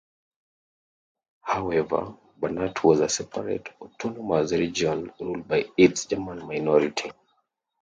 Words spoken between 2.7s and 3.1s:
was a